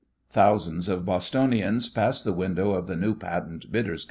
Thousands 0.31 0.89
of 0.89 1.05
Bostonians 1.05 1.87
passed 1.87 2.23
the 2.23 2.33
window 2.33 2.71
of 2.71 2.87
the 2.87 2.95
New 2.95 3.13
Patent 3.13 3.71
Bitters 3.71 3.99
Co. 3.99 3.99